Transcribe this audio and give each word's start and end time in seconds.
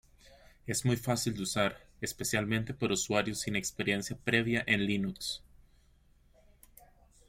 Es 0.65 0.83
muy 0.83 0.97
fácil 0.97 1.35
de 1.35 1.43
usar, 1.43 1.77
especialmente 2.01 2.73
por 2.73 2.91
usuarios 2.91 3.41
sin 3.41 3.55
experiencia 3.55 4.17
previa 4.17 4.63
en 4.65 4.83
Linux. 4.87 5.43